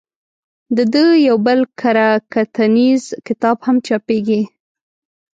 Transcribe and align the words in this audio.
د 0.75 0.77
ده 0.93 1.03
یو 1.27 1.37
بل 1.47 1.59
کره 1.79 2.09
کتنیز 2.33 3.03
کتاب 3.27 3.57
هم 3.65 3.75
چاپېږي. 3.87 4.41